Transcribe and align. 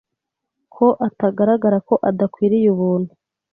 Ko 0.73 0.87
atagaragara 1.07 1.77
ko 1.87 1.93
adakwiriye 2.09 2.67
ubuntu 2.73 3.11